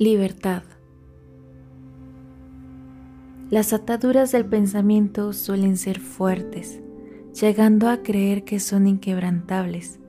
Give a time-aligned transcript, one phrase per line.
[0.00, 0.64] Libertad.
[3.48, 6.80] Las ataduras del pensamiento suelen ser fuertes,
[7.40, 10.00] llegando a creer que son inquebrantables.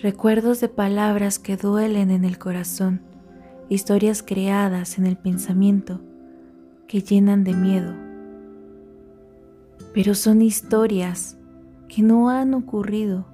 [0.00, 3.02] Recuerdos de palabras que duelen en el corazón,
[3.68, 6.00] historias creadas en el pensamiento
[6.86, 7.94] que llenan de miedo.
[9.92, 11.36] Pero son historias
[11.88, 13.26] que no han ocurrido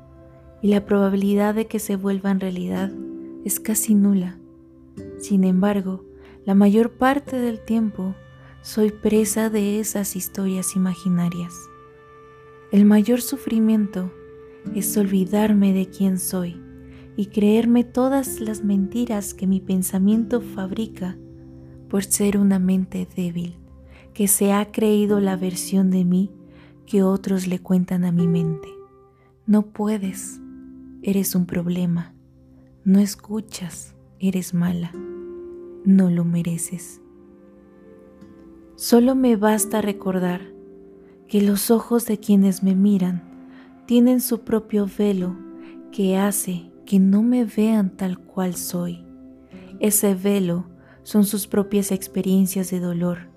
[0.63, 2.91] y la probabilidad de que se vuelvan realidad
[3.45, 4.39] es casi nula.
[5.23, 6.05] Sin embargo,
[6.45, 8.17] la mayor parte del tiempo
[8.61, 11.55] soy presa de esas historias imaginarias.
[12.73, 14.13] El mayor sufrimiento
[14.75, 16.61] es olvidarme de quién soy
[17.17, 21.17] y creerme todas las mentiras que mi pensamiento fabrica
[21.89, 23.55] por ser una mente débil,
[24.15, 26.33] que se ha creído la versión de mí
[26.85, 28.69] que otros le cuentan a mi mente.
[29.47, 30.41] No puedes,
[31.01, 32.13] eres un problema.
[32.85, 34.91] No escuchas, eres mala,
[35.85, 37.01] no lo mereces.
[38.77, 40.53] Solo me basta recordar
[41.29, 43.23] que los ojos de quienes me miran
[43.87, 45.37] tienen su propio velo
[45.93, 49.05] que hace que no me vean tal cual soy.
[49.81, 50.67] Ese velo
[51.03, 53.29] son sus propias experiencias de dolor,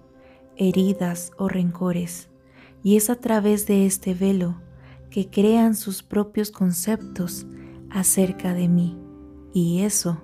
[0.55, 2.29] heridas o rencores,
[2.83, 4.55] y es a través de este velo
[5.09, 7.45] que crean sus propios conceptos
[7.89, 8.97] acerca de mí.
[9.53, 10.21] Y eso,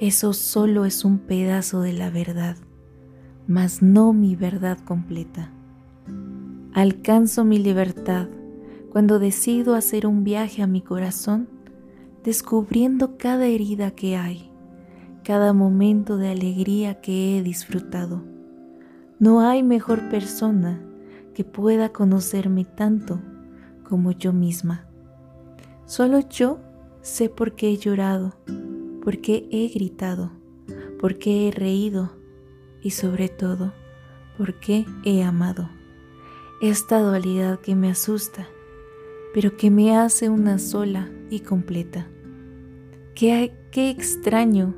[0.00, 2.56] eso solo es un pedazo de la verdad,
[3.46, 5.52] mas no mi verdad completa.
[6.72, 8.28] Alcanzo mi libertad
[8.90, 11.48] cuando decido hacer un viaje a mi corazón,
[12.24, 14.50] descubriendo cada herida que hay,
[15.22, 18.24] cada momento de alegría que he disfrutado.
[19.18, 20.80] No hay mejor persona
[21.34, 23.20] que pueda conocerme tanto
[23.88, 24.86] como yo misma.
[25.84, 26.58] Solo yo
[27.02, 28.34] Sé por qué he llorado,
[29.10, 30.30] por qué he gritado,
[31.00, 32.12] por qué he reído
[32.80, 33.72] y sobre todo,
[34.38, 35.68] por qué he amado.
[36.62, 38.46] Esta dualidad que me asusta,
[39.34, 42.08] pero que me hace una sola y completa.
[43.16, 44.76] Qué, qué extraño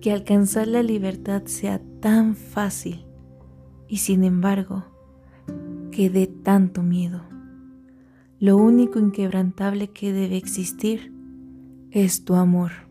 [0.00, 3.06] que alcanzar la libertad sea tan fácil
[3.86, 4.86] y sin embargo
[5.92, 7.22] que dé tanto miedo.
[8.40, 11.12] Lo único inquebrantable que debe existir
[11.92, 12.87] es tu amor.